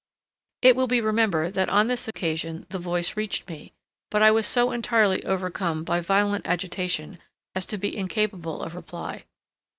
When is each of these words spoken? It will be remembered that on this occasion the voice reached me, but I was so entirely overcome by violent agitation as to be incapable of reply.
It 0.63 0.75
will 0.75 0.87
be 0.87 0.99
remembered 0.99 1.53
that 1.53 1.69
on 1.69 1.85
this 1.85 2.07
occasion 2.07 2.65
the 2.69 2.79
voice 2.79 3.15
reached 3.15 3.47
me, 3.47 3.71
but 4.09 4.23
I 4.23 4.31
was 4.31 4.47
so 4.47 4.71
entirely 4.71 5.23
overcome 5.25 5.83
by 5.83 5.99
violent 5.99 6.47
agitation 6.47 7.19
as 7.53 7.67
to 7.67 7.77
be 7.77 7.95
incapable 7.95 8.63
of 8.63 8.73
reply. 8.73 9.25